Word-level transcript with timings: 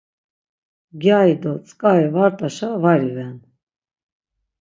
Gyari 1.01 1.35
do 1.41 1.51
tzǩari 1.65 2.07
var 2.15 2.31
t̆aşa 2.37 2.69
var 2.81 2.99
iven. 3.09 3.37